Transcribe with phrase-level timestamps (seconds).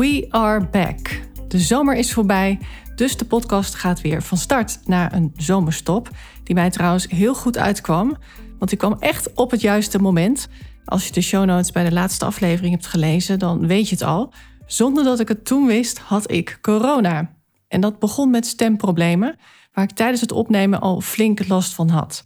[0.00, 1.20] We are back.
[1.48, 2.58] De zomer is voorbij,
[2.94, 6.10] dus de podcast gaat weer van start naar een zomerstop.
[6.44, 8.16] Die mij trouwens heel goed uitkwam,
[8.58, 10.48] want die kwam echt op het juiste moment.
[10.84, 14.04] Als je de show notes bij de laatste aflevering hebt gelezen, dan weet je het
[14.04, 14.32] al.
[14.66, 17.36] Zonder dat ik het toen wist, had ik corona.
[17.68, 19.36] En dat begon met stemproblemen,
[19.72, 22.24] waar ik tijdens het opnemen al flink last van had.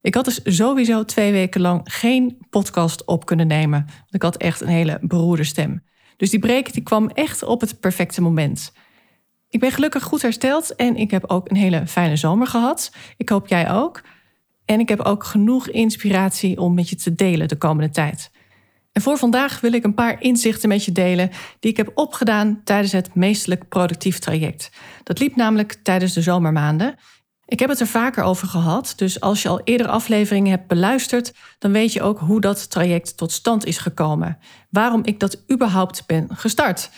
[0.00, 3.84] Ik had dus sowieso twee weken lang geen podcast op kunnen nemen.
[3.86, 5.82] Want ik had echt een hele beroerde stem.
[6.16, 8.72] Dus die break die kwam echt op het perfecte moment.
[9.48, 12.92] Ik ben gelukkig goed hersteld en ik heb ook een hele fijne zomer gehad.
[13.16, 14.02] Ik hoop jij ook.
[14.64, 18.30] En ik heb ook genoeg inspiratie om met je te delen de komende tijd.
[18.92, 22.60] En voor vandaag wil ik een paar inzichten met je delen die ik heb opgedaan
[22.64, 24.70] tijdens het meestelijk productief traject.
[25.02, 26.94] Dat liep namelijk tijdens de zomermaanden.
[27.44, 31.32] Ik heb het er vaker over gehad, dus als je al eerder afleveringen hebt beluisterd,
[31.58, 34.38] dan weet je ook hoe dat traject tot stand is gekomen.
[34.76, 36.90] Waarom ik dat überhaupt ben gestart.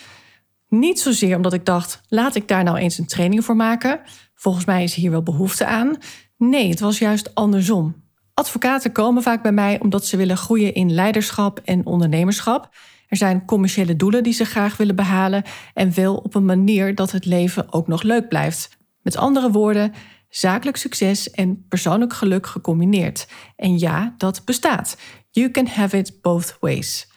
[0.69, 3.99] Niet zozeer omdat ik dacht, laat ik daar nou eens een training voor maken.
[4.35, 5.97] Volgens mij is hier wel behoefte aan.
[6.37, 8.03] Nee, het was juist andersom.
[8.33, 12.69] Advocaten komen vaak bij mij omdat ze willen groeien in leiderschap en ondernemerschap.
[13.07, 17.11] Er zijn commerciële doelen die ze graag willen behalen en wel op een manier dat
[17.11, 18.77] het leven ook nog leuk blijft.
[19.01, 19.93] Met andere woorden,
[20.29, 23.27] zakelijk succes en persoonlijk geluk gecombineerd.
[23.55, 24.97] En ja, dat bestaat.
[25.31, 27.08] You can have it both ways.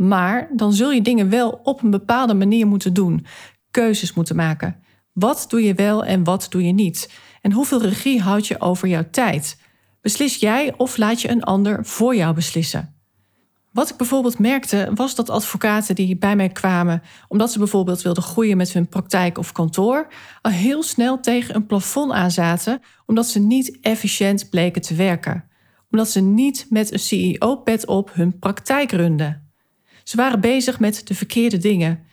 [0.00, 3.26] Maar dan zul je dingen wel op een bepaalde manier moeten doen,
[3.70, 4.76] keuzes moeten maken.
[5.12, 7.10] Wat doe je wel en wat doe je niet?
[7.40, 9.60] En hoeveel regie houd je over jouw tijd?
[10.00, 12.94] Beslis jij of laat je een ander voor jou beslissen?
[13.72, 18.22] Wat ik bijvoorbeeld merkte, was dat advocaten die bij mij kwamen omdat ze bijvoorbeeld wilden
[18.22, 20.12] groeien met hun praktijk of kantoor,
[20.42, 25.44] al heel snel tegen een plafond aanzaten omdat ze niet efficiënt bleken te werken.
[25.90, 29.49] Omdat ze niet met een CEO-pet op hun praktijk runden.
[30.10, 32.04] Ze waren bezig met de verkeerde dingen.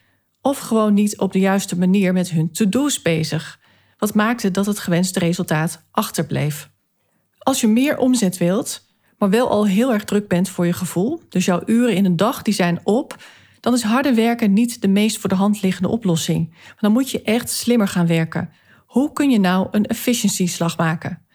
[0.41, 3.59] Of gewoon niet op de juiste manier met hun to-do's bezig.
[3.97, 6.69] Wat maakte dat het gewenste resultaat achterbleef.
[7.37, 8.85] Als je meer omzet wilt,
[9.17, 12.15] maar wel al heel erg druk bent voor je gevoel, dus jouw uren in een
[12.15, 13.23] dag die zijn op,
[13.59, 16.53] dan is harde werken niet de meest voor de hand liggende oplossing.
[16.79, 18.49] dan moet je echt slimmer gaan werken.
[18.85, 21.25] Hoe kun je nou een efficiency-slag maken?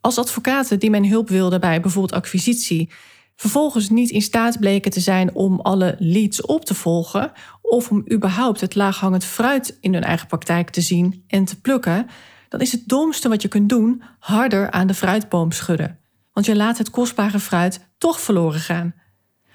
[0.00, 2.90] Als advocaten die mijn hulp wilden bij bijvoorbeeld acquisitie,
[3.36, 7.32] vervolgens niet in staat bleken te zijn om alle leads op te volgen
[7.62, 12.06] of om überhaupt het laaghangend fruit in hun eigen praktijk te zien en te plukken,
[12.48, 16.04] dan is het domste wat je kunt doen harder aan de fruitboom schudden
[16.36, 18.94] want je laat het kostbare fruit toch verloren gaan.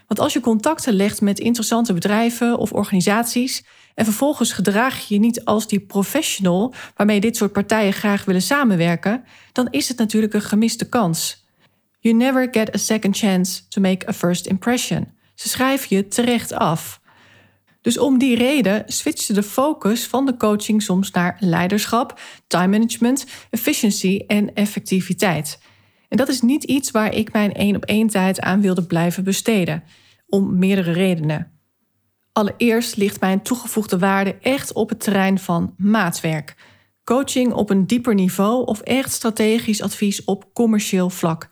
[0.08, 3.66] Want als je contacten legt met interessante bedrijven of organisaties
[3.96, 8.42] en vervolgens gedraag je je niet als die professional waarmee dit soort partijen graag willen
[8.42, 11.41] samenwerken, dan is het natuurlijk een gemiste kans.
[12.03, 15.07] You never get a second chance to make a first impression.
[15.35, 17.01] Ze schrijven je terecht af.
[17.81, 23.25] Dus om die reden switchte de focus van de coaching soms naar leiderschap, time management,
[23.50, 25.59] efficiency en effectiviteit.
[26.09, 29.23] En dat is niet iets waar ik mijn één op één tijd aan wilde blijven
[29.23, 29.83] besteden,
[30.28, 31.51] om meerdere redenen.
[32.31, 36.56] Allereerst ligt mijn toegevoegde waarde echt op het terrein van maatwerk.
[37.03, 41.50] Coaching op een dieper niveau of echt strategisch advies op commercieel vlak.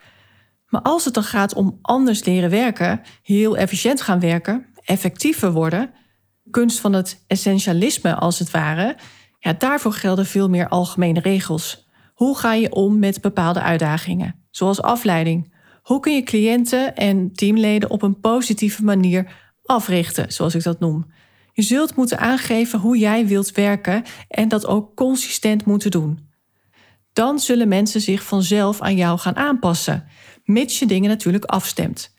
[0.69, 5.93] Maar als het dan gaat om anders leren werken, heel efficiënt gaan werken, effectiever worden,
[6.49, 8.97] kunst van het essentialisme als het ware,
[9.39, 11.87] ja, daarvoor gelden veel meer algemene regels.
[12.13, 14.39] Hoe ga je om met bepaalde uitdagingen?
[14.51, 15.53] zoals afleiding.
[15.81, 19.31] Hoe kun je cliënten en teamleden op een positieve manier
[19.63, 21.11] africhten, zoals ik dat noem?
[21.53, 26.27] Je zult moeten aangeven hoe jij wilt werken en dat ook consistent moeten doen.
[27.13, 30.07] Dan zullen mensen zich vanzelf aan jou gaan aanpassen,
[30.49, 32.17] mits je dingen natuurlijk afstemt.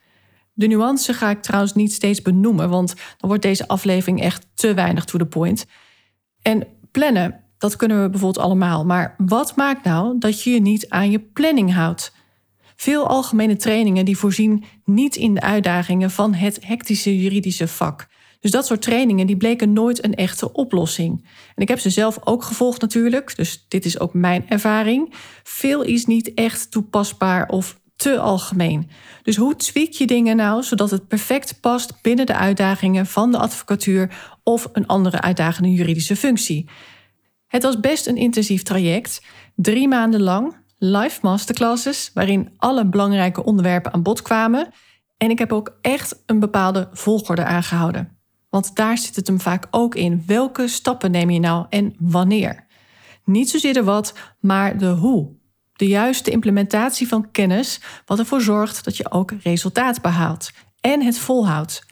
[0.53, 4.75] De nuance ga ik trouwens niet steeds benoemen, want dan wordt deze aflevering echt te
[4.75, 5.67] weinig to the point.
[6.43, 10.89] En plannen, dat kunnen we bijvoorbeeld allemaal, maar wat maakt nou dat je je niet
[10.89, 12.13] aan je planning houdt?
[12.77, 18.09] Veel algemene trainingen die voorzien niet in de uitdagingen van het hectische juridische vak.
[18.41, 21.27] Dus dat soort trainingen die bleken nooit een echte oplossing.
[21.55, 25.15] En ik heb ze zelf ook gevolgd natuurlijk, dus dit is ook mijn ervaring.
[25.43, 28.91] Veel is niet echt toepasbaar of te algemeen.
[29.23, 33.39] Dus hoe tweak je dingen nou zodat het perfect past binnen de uitdagingen van de
[33.39, 36.69] advocatuur of een andere uitdagende juridische functie?
[37.47, 39.23] Het was best een intensief traject,
[39.55, 44.69] drie maanden lang, live masterclasses waarin alle belangrijke onderwerpen aan bod kwamen.
[45.17, 48.19] En ik heb ook echt een bepaalde volgorde aangehouden.
[48.51, 50.23] Want daar zit het hem vaak ook in.
[50.27, 52.67] Welke stappen neem je nou en wanneer?
[53.25, 55.39] Niet zozeer de wat, maar de hoe.
[55.81, 60.51] De juiste implementatie van kennis, wat ervoor zorgt dat je ook resultaat behaalt
[60.81, 61.87] en het volhoudt.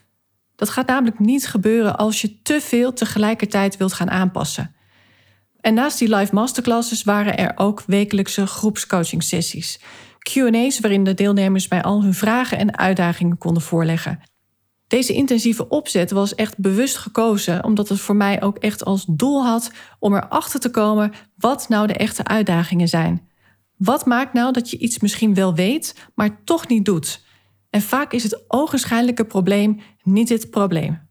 [0.56, 4.74] Dat gaat namelijk niet gebeuren als je te veel tegelijkertijd wilt gaan aanpassen.
[5.60, 9.80] En naast die live masterclasses waren er ook wekelijkse groepscoaching sessies.
[10.18, 14.20] QA's waarin de deelnemers mij al hun vragen en uitdagingen konden voorleggen.
[14.86, 19.44] Deze intensieve opzet was echt bewust gekozen, omdat het voor mij ook echt als doel
[19.44, 23.27] had om erachter te komen wat nou de echte uitdagingen zijn.
[23.78, 27.26] Wat maakt nou dat je iets misschien wel weet, maar toch niet doet?
[27.70, 31.06] En vaak is het ogenschijnlijke probleem niet het probleem.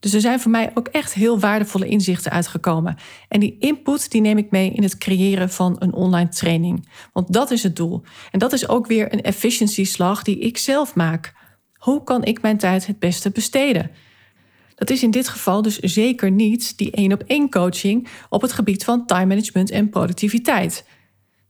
[0.00, 2.96] Dus er zijn voor mij ook echt heel waardevolle inzichten uitgekomen.
[3.28, 6.88] En die input die neem ik mee in het creëren van een online training.
[7.12, 8.02] Want dat is het doel.
[8.30, 11.34] En dat is ook weer een efficiency slag die ik zelf maak.
[11.74, 13.90] Hoe kan ik mijn tijd het beste besteden?
[14.74, 18.52] Dat is in dit geval dus zeker niet die één op één coaching op het
[18.52, 20.84] gebied van time management en productiviteit.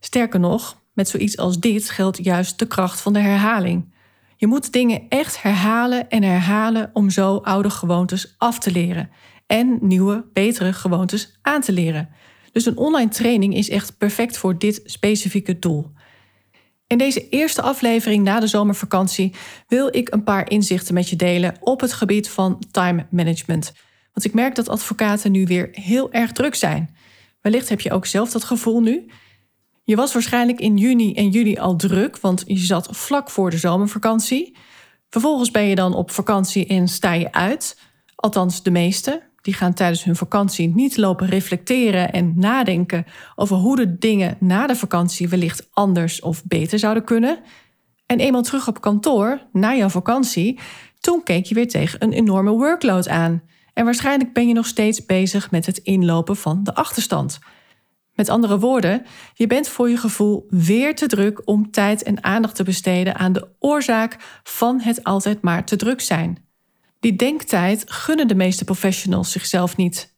[0.00, 3.94] Sterker nog, met zoiets als dit geldt juist de kracht van de herhaling.
[4.36, 9.10] Je moet dingen echt herhalen en herhalen om zo oude gewoontes af te leren
[9.46, 12.08] en nieuwe, betere gewoontes aan te leren.
[12.52, 15.92] Dus een online training is echt perfect voor dit specifieke doel.
[16.86, 19.34] In deze eerste aflevering na de zomervakantie
[19.68, 23.72] wil ik een paar inzichten met je delen op het gebied van time management.
[24.12, 26.96] Want ik merk dat advocaten nu weer heel erg druk zijn.
[27.40, 29.06] Wellicht heb je ook zelf dat gevoel nu.
[29.90, 33.56] Je was waarschijnlijk in juni en juli al druk, want je zat vlak voor de
[33.56, 34.56] zomervakantie.
[35.08, 37.80] Vervolgens ben je dan op vakantie en sta je uit.
[38.16, 39.22] Althans, de meeste.
[39.42, 43.04] Die gaan tijdens hun vakantie niet lopen reflecteren en nadenken
[43.36, 47.38] over hoe de dingen na de vakantie wellicht anders of beter zouden kunnen.
[48.06, 50.58] En eenmaal terug op kantoor, na jouw vakantie,
[51.00, 53.42] toen keek je weer tegen een enorme workload aan.
[53.74, 57.38] En waarschijnlijk ben je nog steeds bezig met het inlopen van de achterstand.
[58.20, 62.54] Met andere woorden, je bent voor je gevoel weer te druk om tijd en aandacht
[62.54, 66.44] te besteden aan de oorzaak van het altijd maar te druk zijn.
[66.98, 70.16] Die denktijd gunnen de meeste professionals zichzelf niet.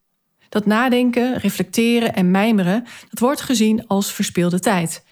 [0.48, 5.04] Dat nadenken, reflecteren en mijmeren, dat wordt gezien als verspilde tijd.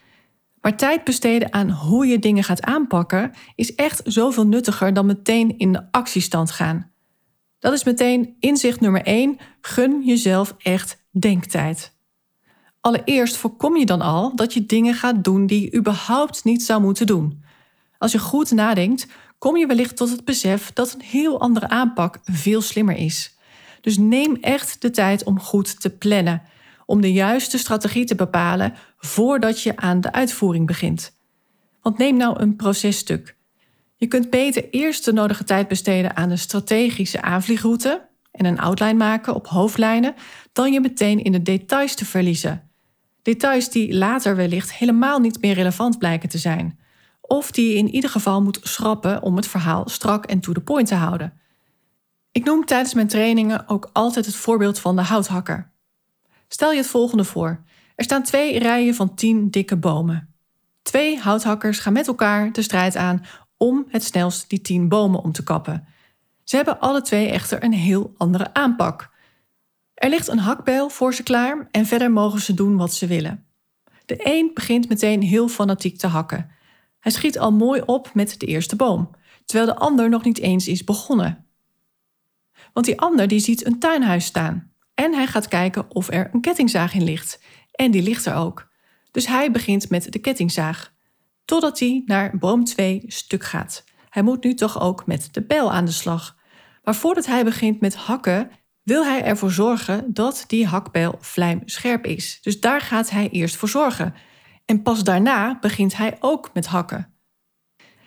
[0.61, 5.59] Maar tijd besteden aan hoe je dingen gaat aanpakken is echt zoveel nuttiger dan meteen
[5.59, 6.93] in de actiestand gaan.
[7.59, 9.39] Dat is meteen inzicht nummer 1.
[9.61, 11.99] Gun jezelf echt denktijd.
[12.81, 16.83] Allereerst voorkom je dan al dat je dingen gaat doen die je überhaupt niet zou
[16.83, 17.45] moeten doen.
[17.99, 19.07] Als je goed nadenkt,
[19.39, 23.37] kom je wellicht tot het besef dat een heel andere aanpak veel slimmer is.
[23.81, 26.43] Dus neem echt de tijd om goed te plannen,
[26.87, 31.13] om de juiste strategie te bepalen voordat je aan de uitvoering begint.
[31.83, 33.37] Want neem nou een processtuk.
[33.97, 38.95] Je kunt beter eerst de nodige tijd besteden aan de strategische aanvliegroute en een outline
[38.95, 40.15] maken op hoofdlijnen,
[40.53, 42.70] dan je meteen in de details te verliezen.
[43.23, 46.79] Details die later wellicht helemaal niet meer relevant blijken te zijn.
[47.21, 50.61] Of die je in ieder geval moet schrappen om het verhaal strak en to the
[50.61, 51.33] point te houden.
[52.33, 55.71] Ik noem tijdens mijn trainingen ook altijd het voorbeeld van de houthakker.
[56.49, 57.63] Stel je het volgende voor.
[57.95, 60.35] Er staan twee rijen van tien dikke bomen.
[60.83, 63.25] Twee houthakkers gaan met elkaar de strijd aan
[63.57, 65.87] om het snelst die tien bomen om te kappen.
[66.45, 69.11] Ze hebben alle twee echter een heel andere aanpak.
[70.01, 73.47] Er ligt een hakbijl voor ze klaar en verder mogen ze doen wat ze willen.
[74.07, 76.51] De een begint meteen heel fanatiek te hakken.
[77.01, 79.11] Hij schiet al mooi op met de eerste boom,
[79.45, 81.47] terwijl de ander nog niet eens is begonnen.
[82.73, 86.41] Want die ander die ziet een tuinhuis staan en hij gaat kijken of er een
[86.41, 87.43] kettingzaag in ligt.
[87.73, 88.69] En die ligt er ook.
[89.11, 90.93] Dus hij begint met de kettingzaag,
[91.45, 93.85] totdat hij naar boom 2 stuk gaat.
[94.09, 96.37] Hij moet nu toch ook met de bijl aan de slag.
[96.85, 98.51] Maar voordat hij begint met hakken,
[98.91, 102.39] wil hij ervoor zorgen dat die hakbijl vlijmscherp is.
[102.43, 104.15] Dus daar gaat hij eerst voor zorgen.
[104.65, 107.15] En pas daarna begint hij ook met hakken.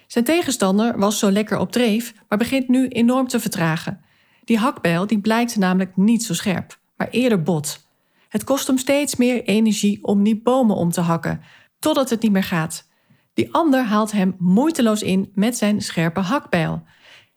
[0.07, 4.03] Zijn tegenstander was zo lekker op dreef, maar begint nu enorm te vertragen.
[4.43, 7.87] Die hakbijl die blijkt namelijk niet zo scherp, maar eerder bot.
[8.29, 11.41] Het kost hem steeds meer energie om die bomen om te hakken,
[11.79, 12.87] totdat het niet meer gaat.
[13.33, 16.83] Die ander haalt hem moeiteloos in met zijn scherpe hakbijl.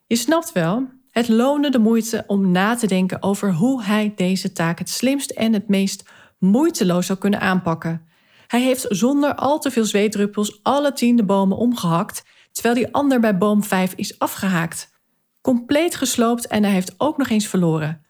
[0.07, 4.51] Je snapt wel, het loonde de moeite om na te denken over hoe hij deze
[4.51, 6.09] taak het slimst en het meest
[6.39, 8.07] moeiteloos zou kunnen aanpakken.
[8.47, 13.19] Hij heeft zonder al te veel zweetdruppels alle tien de bomen omgehakt, terwijl die ander
[13.19, 14.89] bij boom 5 is afgehaakt.
[15.41, 18.05] Compleet gesloopt en hij heeft ook nog eens verloren.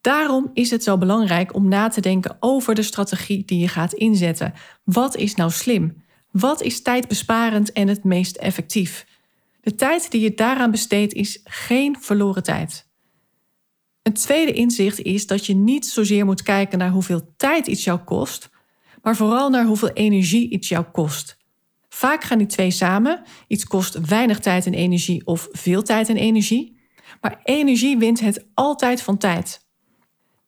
[0.00, 3.92] Daarom is het zo belangrijk om na te denken over de strategie die je gaat
[3.92, 4.52] inzetten.
[4.84, 6.04] Wat is nou slim?
[6.30, 9.09] Wat is tijdbesparend en het meest effectief?
[9.60, 12.88] De tijd die je daaraan besteedt is geen verloren tijd.
[14.02, 17.98] Een tweede inzicht is dat je niet zozeer moet kijken naar hoeveel tijd iets jou
[17.98, 18.48] kost,
[19.02, 21.38] maar vooral naar hoeveel energie iets jou kost.
[21.88, 23.22] Vaak gaan die twee samen.
[23.46, 26.80] Iets kost weinig tijd en energie of veel tijd en energie.
[27.20, 29.66] Maar energie wint het altijd van tijd.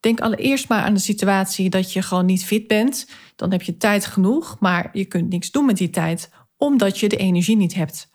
[0.00, 3.08] Denk allereerst maar aan de situatie dat je gewoon niet fit bent.
[3.36, 7.08] Dan heb je tijd genoeg, maar je kunt niks doen met die tijd, omdat je
[7.08, 8.11] de energie niet hebt.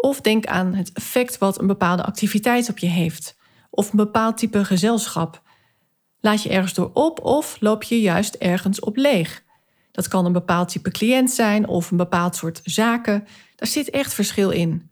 [0.00, 3.36] Of denk aan het effect wat een bepaalde activiteit op je heeft,
[3.70, 5.42] of een bepaald type gezelschap.
[6.20, 9.44] Laat je ergens door op of loop je juist ergens op leeg?
[9.90, 13.26] Dat kan een bepaald type cliënt zijn of een bepaald soort zaken.
[13.56, 14.90] Daar zit echt verschil in.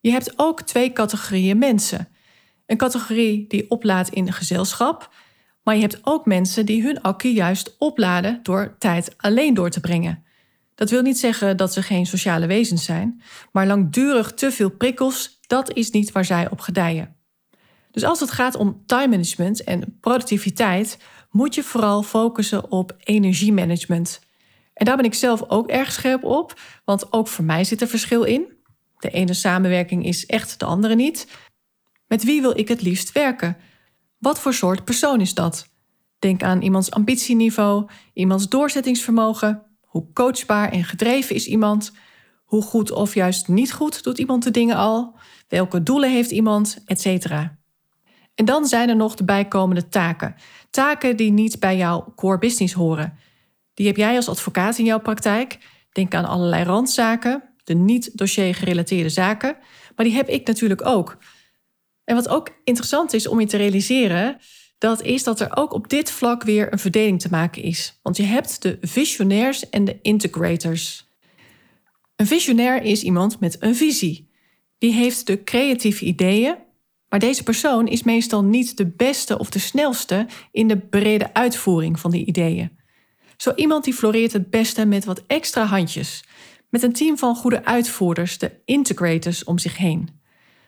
[0.00, 2.08] Je hebt ook twee categorieën mensen.
[2.66, 5.14] Een categorie die oplaadt in gezelschap,
[5.62, 9.80] maar je hebt ook mensen die hun accu juist opladen door tijd alleen door te
[9.80, 10.24] brengen.
[10.78, 15.38] Dat wil niet zeggen dat ze geen sociale wezens zijn, maar langdurig te veel prikkels,
[15.46, 17.16] dat is niet waar zij op gedijen.
[17.90, 20.98] Dus als het gaat om time management en productiviteit,
[21.30, 24.20] moet je vooral focussen op energiemanagement.
[24.74, 27.88] En daar ben ik zelf ook erg scherp op, want ook voor mij zit er
[27.88, 28.52] verschil in.
[28.98, 31.26] De ene samenwerking is echt de andere niet.
[32.06, 33.56] Met wie wil ik het liefst werken?
[34.18, 35.68] Wat voor soort persoon is dat?
[36.18, 39.67] Denk aan iemands ambitieniveau, iemands doorzettingsvermogen.
[39.88, 41.92] Hoe coachbaar en gedreven is iemand?
[42.44, 45.14] Hoe goed of juist niet goed doet iemand de dingen al?
[45.48, 46.78] Welke doelen heeft iemand?
[46.86, 47.58] Etcetera.
[48.34, 50.34] En dan zijn er nog de bijkomende taken.
[50.70, 53.18] Taken die niet bij jouw core business horen.
[53.74, 55.58] Die heb jij als advocaat in jouw praktijk.
[55.92, 59.56] Denk aan allerlei randzaken, de niet-dossier gerelateerde zaken.
[59.96, 61.18] Maar die heb ik natuurlijk ook.
[62.04, 64.38] En wat ook interessant is om je te realiseren,
[64.78, 67.98] dat is dat er ook op dit vlak weer een verdeling te maken is.
[68.02, 71.08] Want je hebt de visionairs en de integrators.
[72.16, 74.30] Een visionair is iemand met een visie.
[74.78, 76.56] Die heeft de creatieve ideeën,
[77.08, 82.00] maar deze persoon is meestal niet de beste of de snelste in de brede uitvoering
[82.00, 82.78] van die ideeën.
[83.36, 86.24] Zo iemand die floreert het beste met wat extra handjes,
[86.70, 90.08] met een team van goede uitvoerders, de integrators, om zich heen.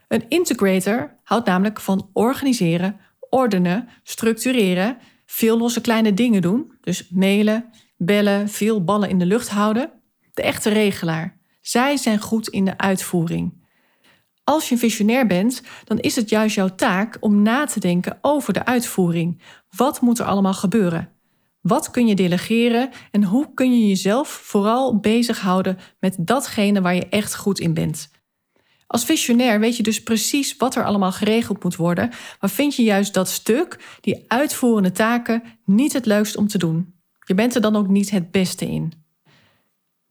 [0.08, 3.00] Een integrator houdt namelijk van organiseren,
[3.30, 9.48] ordenen, structureren, veel losse kleine dingen doen, dus mailen, bellen, veel ballen in de lucht
[9.48, 9.90] houden.
[10.32, 11.38] De echte regelaar.
[11.60, 13.58] Zij zijn goed in de uitvoering.
[14.44, 18.18] Als je een visionair bent, dan is het juist jouw taak om na te denken
[18.20, 19.42] over de uitvoering.
[19.76, 21.12] Wat moet er allemaal gebeuren?
[21.60, 27.08] Wat kun je delegeren en hoe kun je jezelf vooral bezighouden met datgene waar je
[27.08, 28.10] echt goed in bent?
[28.90, 32.82] Als visionair weet je dus precies wat er allemaal geregeld moet worden, maar vind je
[32.82, 36.94] juist dat stuk, die uitvoerende taken, niet het leukst om te doen.
[37.26, 38.92] Je bent er dan ook niet het beste in.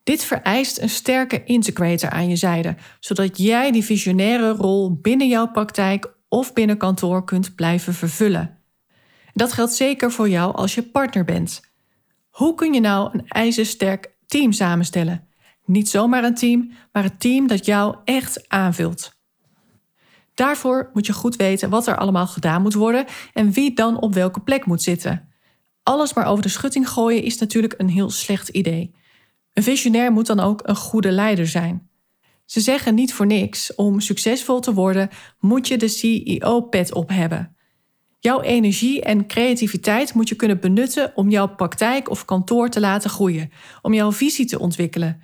[0.03, 5.51] Dit vereist een sterke integrator aan je zijde, zodat jij die visionaire rol binnen jouw
[5.51, 8.57] praktijk of binnen kantoor kunt blijven vervullen.
[9.33, 11.61] Dat geldt zeker voor jou als je partner bent.
[12.29, 15.28] Hoe kun je nou een ijzersterk team samenstellen?
[15.69, 19.17] Niet zomaar een team, maar een team dat jou echt aanvult.
[20.33, 24.13] Daarvoor moet je goed weten wat er allemaal gedaan moet worden en wie dan op
[24.13, 25.29] welke plek moet zitten.
[25.83, 28.95] Alles maar over de schutting gooien is natuurlijk een heel slecht idee.
[29.53, 31.89] Een visionair moet dan ook een goede leider zijn.
[32.45, 35.09] Ze zeggen niet voor niks: om succesvol te worden
[35.39, 37.55] moet je de CEO-pet op hebben.
[38.19, 43.09] Jouw energie en creativiteit moet je kunnen benutten om jouw praktijk of kantoor te laten
[43.09, 45.21] groeien, om jouw visie te ontwikkelen,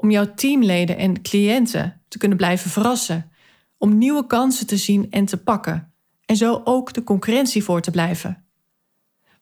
[0.00, 3.30] om jouw teamleden en cliënten te kunnen blijven verrassen,
[3.78, 5.92] om nieuwe kansen te zien en te pakken
[6.24, 8.46] en zo ook de concurrentie voor te blijven.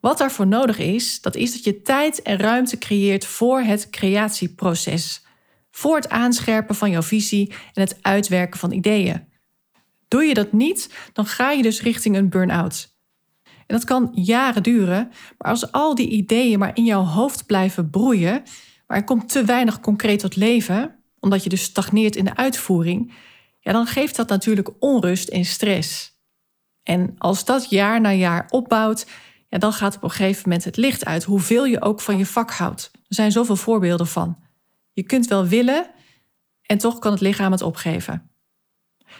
[0.01, 5.25] Wat daarvoor nodig is, dat is dat je tijd en ruimte creëert voor het creatieproces,
[5.71, 9.29] voor het aanscherpen van jouw visie en het uitwerken van ideeën.
[10.09, 12.95] Doe je dat niet, dan ga je dus richting een burn-out.
[13.43, 17.91] En dat kan jaren duren, maar als al die ideeën maar in jouw hoofd blijven
[17.91, 18.43] broeien,
[18.87, 23.12] maar er komt te weinig concreet tot leven, omdat je dus stagneert in de uitvoering,
[23.61, 26.14] ja, dan geeft dat natuurlijk onrust en stress.
[26.83, 29.07] En als dat jaar na jaar opbouwt,
[29.49, 32.26] ja, dan gaat op een gegeven moment het licht uit, hoeveel je ook van je
[32.26, 32.90] vak houdt.
[32.93, 34.38] Er zijn zoveel voorbeelden van.
[34.93, 35.90] Je kunt wel willen
[36.62, 38.31] en toch kan het lichaam het opgeven.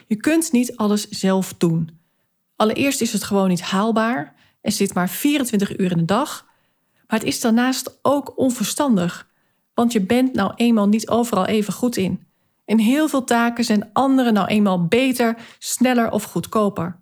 [0.07, 1.99] Je kunt niet alles zelf doen.
[2.55, 4.35] Allereerst is het gewoon niet haalbaar.
[4.61, 6.45] Er zit maar 24 uur in de dag.
[7.07, 9.29] Maar het is daarnaast ook onverstandig,
[9.77, 12.27] want je bent nou eenmaal niet overal even goed in.
[12.65, 16.99] In heel veel taken zijn anderen nou eenmaal beter, sneller of goedkoper.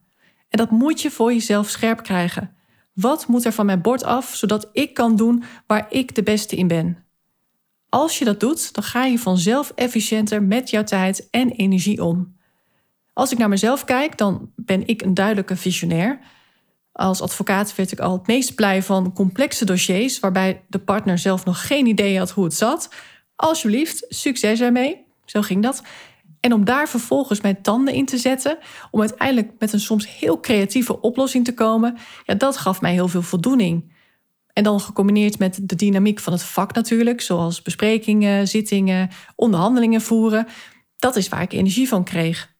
[0.49, 2.55] En dat moet je voor jezelf scherp krijgen.
[2.93, 6.55] Wat moet er van mijn bord af, zodat ik kan doen waar ik de beste
[6.55, 7.03] in ben?
[7.89, 12.37] Als je dat doet, dan ga je vanzelf efficiënter met jouw tijd en energie om.
[13.13, 16.19] Als ik naar mezelf kijk, dan ben ik een duidelijke visionair.
[16.95, 21.45] Als advocaat werd ik al het meest blij van complexe dossiers waarbij de partner zelf
[21.45, 22.89] nog geen idee had hoe het zat.
[23.35, 25.05] Alsjeblieft, succes ermee.
[25.25, 25.83] Zo ging dat.
[26.39, 28.57] En om daar vervolgens mijn tanden in te zetten,
[28.91, 33.07] om uiteindelijk met een soms heel creatieve oplossing te komen, ja, dat gaf mij heel
[33.07, 33.93] veel voldoening.
[34.53, 40.47] En dan gecombineerd met de dynamiek van het vak natuurlijk, zoals besprekingen, zittingen, onderhandelingen voeren,
[40.97, 42.53] dat is waar ik energie van kreeg.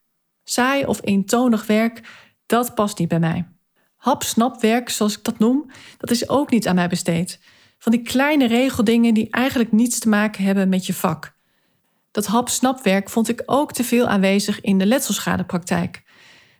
[0.44, 2.02] Saai of eentonig werk,
[2.46, 3.55] dat past niet bij mij.
[4.06, 7.40] Hap-snap werk, zoals ik dat noem, dat is ook niet aan mij besteed.
[7.78, 11.36] Van die kleine regeldingen die eigenlijk niets te maken hebben met je vak.
[12.12, 16.04] Dat hap-snapwerk vond ik ook te veel aanwezig in de letselschadepraktijk.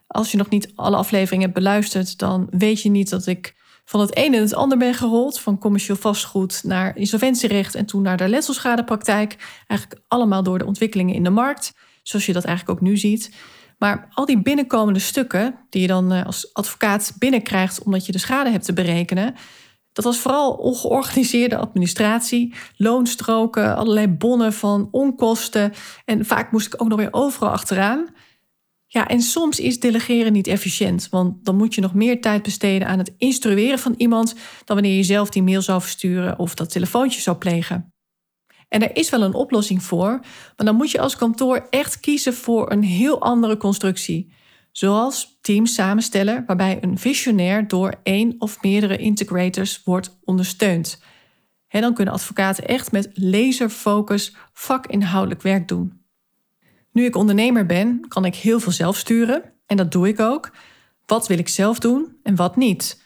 [0.08, 4.00] Als je nog niet alle afleveringen hebt beluisterd, dan weet je niet dat ik van
[4.00, 5.40] het een in het ander ben gerold.
[5.40, 9.36] Van commercieel vastgoed naar insolventierecht en toen naar de letselschadepraktijk.
[9.68, 11.74] Eigenlijk allemaal door de ontwikkelingen in de markt,
[12.04, 13.32] zoals je dat eigenlijk ook nu ziet.
[13.78, 18.18] Maar al die binnenkomende stukken, die je dan eh, als advocaat binnenkrijgt omdat je de
[18.18, 19.36] schade hebt te berekenen,
[19.96, 25.74] dat was vooral ongeorganiseerde administratie, loonstroken, allerlei bonnen van onkosten.
[26.06, 28.08] En vaak moest ik ook nog weer overal achteraan.
[28.88, 32.88] Ja, en soms is delegeren niet efficiënt, want dan moet je nog meer tijd besteden
[32.88, 34.34] aan het instrueren van iemand
[34.66, 37.95] dan wanneer je zelf die mail zou versturen of dat telefoontje zou plegen.
[38.68, 40.10] En er is wel een oplossing voor,
[40.56, 44.34] maar dan moet je als kantoor echt kiezen voor een heel andere constructie.
[44.72, 51.02] Zoals teams samenstellen waarbij een visionair door één of meerdere integrators wordt ondersteund.
[51.68, 56.02] En dan kunnen advocaten echt met laserfocus vakinhoudelijk werk doen.
[56.92, 60.52] Nu ik ondernemer ben, kan ik heel veel zelf sturen en dat doe ik ook.
[61.06, 63.04] Wat wil ik zelf doen en wat niet?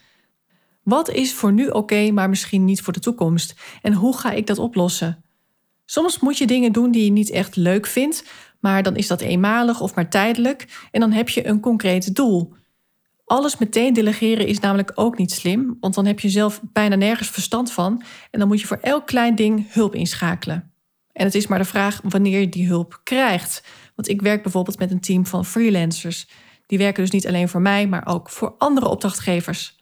[0.84, 3.56] Wat is voor nu oké, maar misschien niet voor de toekomst?
[3.82, 5.24] En hoe ga ik dat oplossen?
[5.90, 8.24] Soms moet je dingen doen die je niet echt leuk vindt,
[8.60, 12.54] maar dan is dat eenmalig of maar tijdelijk en dan heb je een concreet doel.
[13.26, 17.30] Alles meteen delegeren is namelijk ook niet slim, want dan heb je zelf bijna nergens
[17.30, 20.72] verstand van en dan moet je voor elk klein ding hulp inschakelen.
[21.12, 23.64] En het is maar de vraag wanneer je die hulp krijgt.
[23.96, 26.28] Want ik werk bijvoorbeeld met een team van freelancers.
[26.66, 29.79] Die werken dus niet alleen voor mij, maar ook voor andere opdrachtgevers.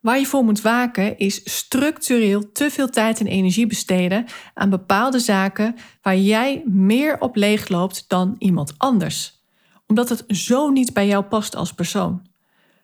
[0.00, 5.18] Waar je voor moet waken is structureel te veel tijd en energie besteden aan bepaalde
[5.18, 9.42] zaken waar jij meer op leeg loopt dan iemand anders.
[9.86, 12.26] Omdat het zo niet bij jou past als persoon.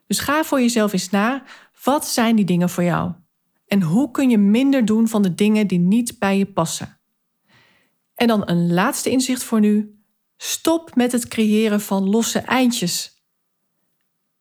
[0.06, 1.42] Dus ga voor jezelf eens na,
[1.84, 3.12] wat zijn die dingen voor jou?
[3.66, 6.98] En hoe kun je minder doen van de dingen die niet bij je passen?
[8.14, 10.00] En dan een laatste inzicht voor nu.
[10.36, 13.15] Stop met het creëren van losse eindjes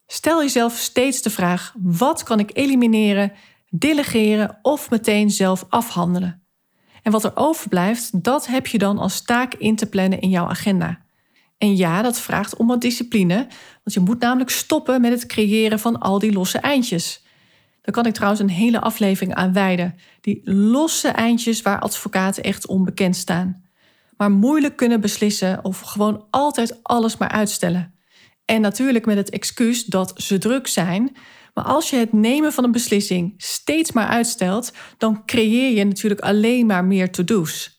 [0.08, 3.32] Stel jezelf steeds de vraag: wat kan ik elimineren,
[3.70, 6.44] delegeren of meteen zelf afhandelen?
[7.04, 10.48] En wat er overblijft, dat heb je dan als taak in te plannen in jouw
[10.48, 11.04] agenda.
[11.58, 13.36] En ja, dat vraagt om wat discipline,
[13.84, 17.24] want je moet namelijk stoppen met het creëren van al die losse eindjes.
[17.82, 19.96] Daar kan ik trouwens een hele aflevering aan wijden.
[20.22, 23.63] Die losse eindjes waar advocaten echt onbekend staan.
[24.18, 27.94] Maar moeilijk kunnen beslissen of gewoon altijd alles maar uitstellen.
[28.45, 31.15] En natuurlijk met het excuus dat ze druk zijn.
[31.53, 36.21] Maar als je het nemen van een beslissing steeds maar uitstelt, dan creëer je natuurlijk
[36.21, 37.75] alleen maar meer to-do's.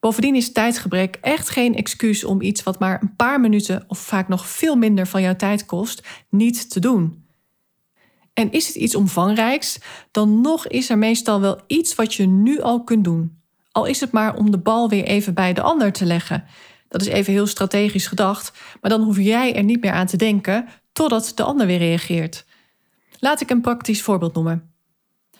[0.00, 4.28] Bovendien is tijdgebrek echt geen excuus om iets wat maar een paar minuten of vaak
[4.28, 7.26] nog veel minder van jouw tijd kost, niet te doen.
[8.34, 9.78] En is het iets omvangrijks,
[10.10, 13.40] dan nog is er meestal wel iets wat je nu al kunt doen.
[13.72, 16.44] Al is het maar om de bal weer even bij de ander te leggen.
[16.88, 20.16] Dat is even heel strategisch gedacht, maar dan hoef jij er niet meer aan te
[20.16, 22.44] denken totdat de ander weer reageert.
[23.18, 24.72] Laat ik een praktisch voorbeeld noemen.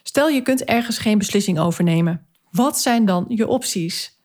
[0.03, 2.27] Stel je kunt ergens geen beslissing overnemen.
[2.51, 4.17] Wat zijn dan je opties?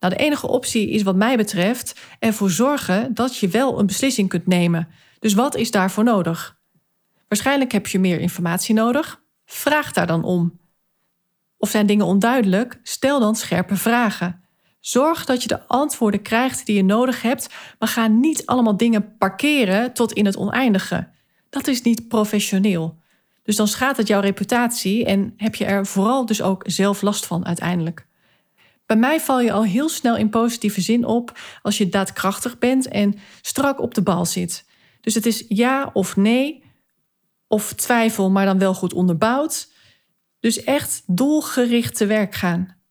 [0.00, 4.28] Nou, de enige optie is wat mij betreft ervoor zorgen dat je wel een beslissing
[4.28, 4.88] kunt nemen.
[5.18, 6.58] Dus wat is daarvoor nodig?
[7.28, 9.22] Waarschijnlijk heb je meer informatie nodig.
[9.44, 10.60] Vraag daar dan om.
[11.56, 12.80] Of zijn dingen onduidelijk?
[12.82, 14.43] Stel dan scherpe vragen.
[14.84, 19.16] Zorg dat je de antwoorden krijgt die je nodig hebt, maar ga niet allemaal dingen
[19.18, 21.08] parkeren tot in het oneindige.
[21.50, 22.98] Dat is niet professioneel.
[23.42, 27.26] Dus dan schaadt het jouw reputatie en heb je er vooral dus ook zelf last
[27.26, 28.06] van uiteindelijk.
[28.86, 32.88] Bij mij val je al heel snel in positieve zin op als je daadkrachtig bent
[32.88, 34.66] en strak op de bal zit.
[35.00, 36.64] Dus het is ja of nee,
[37.46, 39.68] of twijfel, maar dan wel goed onderbouwd.
[40.40, 42.82] Dus echt doelgericht te werk gaan.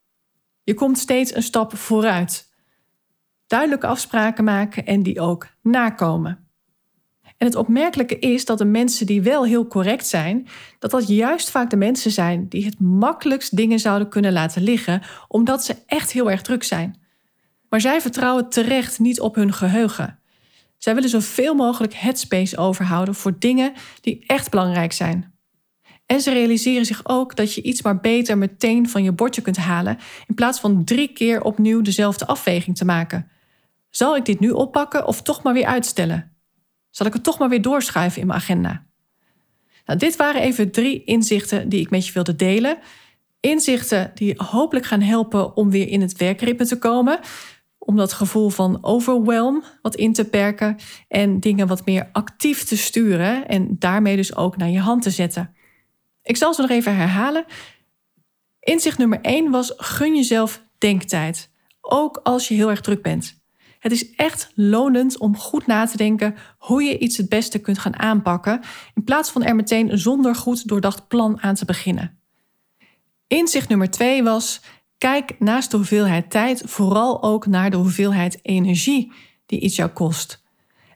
[0.63, 2.51] Je komt steeds een stap vooruit.
[3.47, 6.47] Duidelijke afspraken maken en die ook nakomen.
[7.37, 10.47] En het opmerkelijke is dat de mensen die wel heel correct zijn,
[10.79, 15.01] dat dat juist vaak de mensen zijn die het makkelijkst dingen zouden kunnen laten liggen,
[15.27, 17.01] omdat ze echt heel erg druk zijn.
[17.69, 20.19] Maar zij vertrouwen terecht niet op hun geheugen.
[20.77, 25.32] Zij willen zoveel mogelijk headspace overhouden voor dingen die echt belangrijk zijn.
[26.05, 29.57] En ze realiseren zich ook dat je iets maar beter meteen van je bordje kunt
[29.57, 33.31] halen, in plaats van drie keer opnieuw dezelfde afweging te maken.
[33.89, 36.31] Zal ik dit nu oppakken of toch maar weer uitstellen?
[36.89, 38.85] Zal ik het toch maar weer doorschuiven in mijn agenda?
[39.85, 42.77] Nou, dit waren even drie inzichten die ik met je wilde delen.
[43.39, 47.19] Inzichten die hopelijk gaan helpen om weer in het werkritme te komen.
[47.77, 52.77] Om dat gevoel van overwhelm wat in te perken en dingen wat meer actief te
[52.77, 55.55] sturen en daarmee dus ook naar je hand te zetten.
[56.23, 57.45] Ik zal ze nog even herhalen.
[58.59, 61.49] Inzicht nummer 1 was gun jezelf denktijd,
[61.81, 63.41] ook als je heel erg druk bent.
[63.79, 67.79] Het is echt lonend om goed na te denken hoe je iets het beste kunt
[67.79, 68.61] gaan aanpakken,
[68.93, 72.19] in plaats van er meteen zonder goed doordacht plan aan te beginnen.
[73.27, 74.61] Inzicht nummer twee was:
[74.97, 79.11] kijk naast de hoeveelheid tijd vooral ook naar de hoeveelheid energie
[79.45, 80.43] die iets jou kost.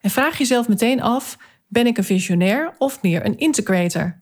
[0.01, 1.37] En vraag jezelf meteen af:
[1.67, 4.21] ben ik een visionair of meer een integrator?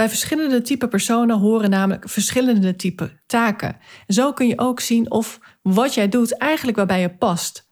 [0.00, 3.76] Bij verschillende type personen horen namelijk verschillende type taken.
[4.06, 7.68] En zo kun je ook zien of wat jij doet eigenlijk waarbij je past.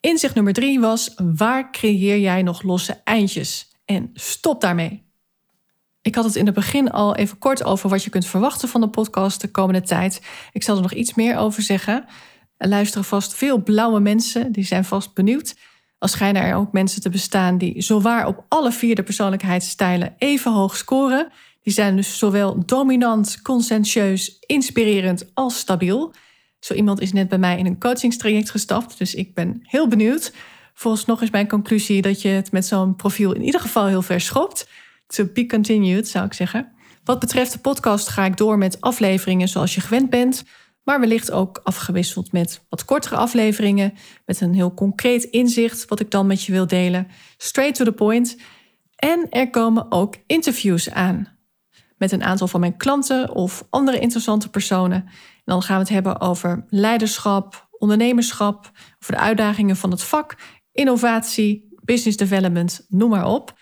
[0.00, 3.70] Inzicht nummer drie was: waar creëer jij nog losse eindjes?
[3.84, 5.04] En stop daarmee.
[6.02, 8.80] Ik had het in het begin al even kort over wat je kunt verwachten van
[8.80, 10.22] de podcast de komende tijd.
[10.52, 12.04] Ik zal er nog iets meer over zeggen.
[12.56, 15.54] Er luisteren vast veel blauwe mensen, die zijn vast benieuwd.
[15.98, 20.52] Als schijnen er ook mensen te bestaan die zowaar op alle vier de persoonlijkheidsstijlen even
[20.52, 21.32] hoog scoren.
[21.62, 26.14] Die zijn dus zowel dominant, conscientieus, inspirerend als stabiel.
[26.58, 30.32] Zo iemand is net bij mij in een coachingstraject gestapt, dus ik ben heel benieuwd.
[30.74, 34.02] Volgens nog is mijn conclusie dat je het met zo'n profiel in ieder geval heel
[34.02, 34.68] ver schopt.
[35.06, 36.72] To be continued, zou ik zeggen.
[37.04, 40.44] Wat betreft de podcast ga ik door met afleveringen zoals je gewend bent,
[40.84, 43.92] maar wellicht ook afgewisseld met wat kortere afleveringen,
[44.26, 47.06] met een heel concreet inzicht wat ik dan met je wil delen.
[47.36, 48.36] Straight to the point.
[48.96, 51.40] En er komen ook interviews aan
[52.02, 55.08] met een aantal van mijn klanten of andere interessante personen
[55.44, 60.36] dan gaan we het hebben over leiderschap, ondernemerschap, over de uitdagingen van het vak,
[60.72, 63.60] innovatie, business development, noem maar op.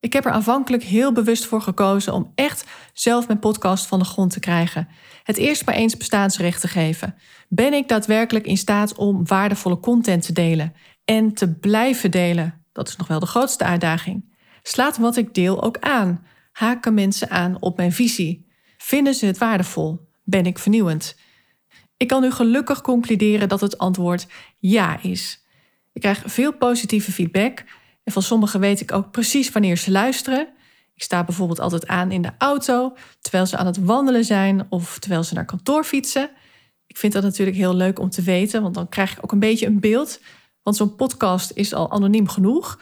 [0.00, 4.04] Ik heb er aanvankelijk heel bewust voor gekozen om echt zelf mijn podcast van de
[4.04, 4.88] grond te krijgen.
[5.22, 7.14] Het eerst maar eens bestaansrecht te geven.
[7.48, 10.72] Ben ik daadwerkelijk in staat om waardevolle content te delen
[11.04, 12.64] en te blijven delen?
[12.72, 14.34] Dat is nog wel de grootste uitdaging.
[14.62, 16.26] Slaat wat ik deel ook aan?
[16.56, 18.46] Haken mensen aan op mijn visie?
[18.76, 20.08] Vinden ze het waardevol?
[20.24, 21.16] Ben ik vernieuwend?
[21.96, 24.26] Ik kan nu gelukkig concluderen dat het antwoord
[24.58, 25.44] ja is.
[25.92, 27.64] Ik krijg veel positieve feedback
[28.04, 30.48] en van sommigen weet ik ook precies wanneer ze luisteren.
[30.94, 34.98] Ik sta bijvoorbeeld altijd aan in de auto terwijl ze aan het wandelen zijn of
[34.98, 36.30] terwijl ze naar kantoor fietsen.
[36.86, 39.38] Ik vind dat natuurlijk heel leuk om te weten, want dan krijg ik ook een
[39.38, 40.20] beetje een beeld.
[40.62, 42.78] Want zo'n podcast is al anoniem genoeg.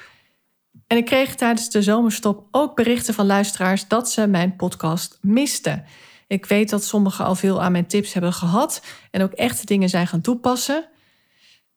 [0.95, 5.85] En ik kreeg tijdens de zomerstop ook berichten van luisteraars dat ze mijn podcast misten.
[6.27, 9.89] Ik weet dat sommigen al veel aan mijn tips hebben gehad en ook echt dingen
[9.89, 10.89] zijn gaan toepassen.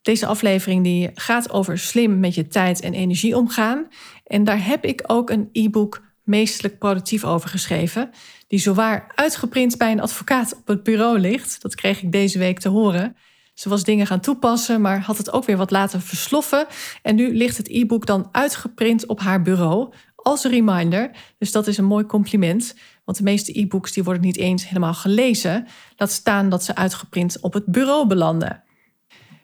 [0.01, 3.87] Deze aflevering die gaat over slim met je tijd en energie omgaan.
[4.23, 8.09] En daar heb ik ook een e-book meestelijk productief over geschreven,
[8.47, 11.61] die zowaar uitgeprint bij een advocaat op het bureau ligt.
[11.61, 13.15] Dat kreeg ik deze week te horen.
[13.57, 16.65] Ze was dingen gaan toepassen, maar had het ook weer wat laten versloffen.
[17.01, 21.11] En nu ligt het e-book dan uitgeprint op haar bureau als een reminder.
[21.37, 22.75] Dus dat is een mooi compliment.
[23.05, 25.67] Want de meeste e-books die worden niet eens helemaal gelezen.
[25.95, 28.63] Laat staan dat ze uitgeprint op het bureau belanden.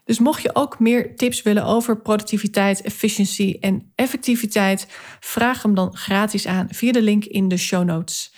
[0.06, 4.88] Dus mocht je ook meer tips willen over productiviteit, efficiëntie en effectiviteit,
[5.20, 8.34] vraag hem dan gratis aan via de link in de show notes.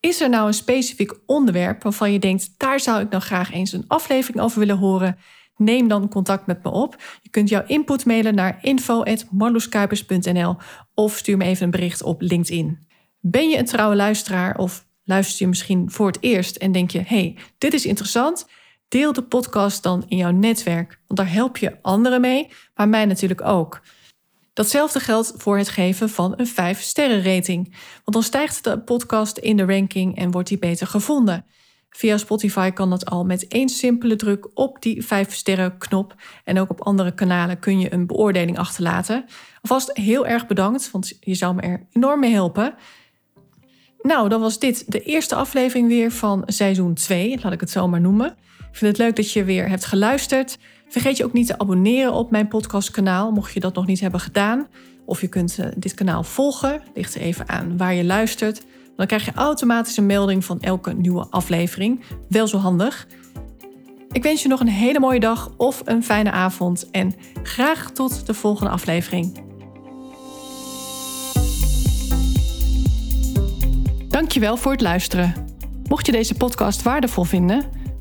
[0.00, 3.72] Is er nou een specifiek onderwerp waarvan je denkt, daar zou ik nou graag eens
[3.72, 5.18] een aflevering over willen horen?
[5.56, 7.02] Neem dan contact met me op.
[7.22, 10.56] Je kunt jouw input mailen naar info.marloeskuipers.nl
[10.94, 12.86] of stuur me even een bericht op LinkedIn.
[13.20, 17.02] Ben je een trouwe luisteraar of luister je misschien voor het eerst en denk je:
[17.06, 18.48] hey, dit is interessant?
[18.88, 23.04] Deel de podcast dan in jouw netwerk, want daar help je anderen mee, maar mij
[23.04, 23.80] natuurlijk ook.
[24.60, 29.56] Datzelfde geldt voor het geven van een 5-sterren rating, want dan stijgt de podcast in
[29.56, 31.44] de ranking en wordt die beter gevonden.
[31.90, 36.70] Via Spotify kan dat al met één simpele druk op die 5-sterren knop en ook
[36.70, 39.24] op andere kanalen kun je een beoordeling achterlaten.
[39.62, 42.74] Alvast heel erg bedankt, want je zou me er enorm mee helpen.
[44.02, 47.88] Nou, dan was dit de eerste aflevering weer van seizoen 2, laat ik het zo
[47.88, 48.36] maar noemen.
[48.58, 50.58] Ik vind het leuk dat je weer hebt geluisterd.
[50.90, 54.20] Vergeet je ook niet te abonneren op mijn podcastkanaal, mocht je dat nog niet hebben
[54.20, 54.66] gedaan.
[55.04, 58.62] Of je kunt eh, dit kanaal volgen, ligt even aan waar je luistert.
[58.96, 62.00] Dan krijg je automatisch een melding van elke nieuwe aflevering.
[62.28, 63.06] Wel zo handig.
[64.12, 68.26] Ik wens je nog een hele mooie dag of een fijne avond en graag tot
[68.26, 69.42] de volgende aflevering.
[74.08, 75.34] Dankjewel voor het luisteren.
[75.88, 77.64] Mocht je deze podcast waardevol vinden,